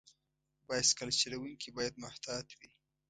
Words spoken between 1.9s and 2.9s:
محتاط وي.